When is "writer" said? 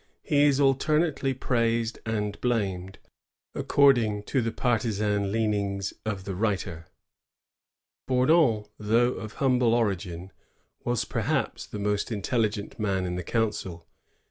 6.33-6.87